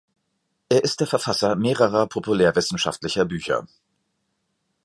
[0.69, 3.67] Er ist der Verfasser mehrerer populärwissenschaftlicher Bücher.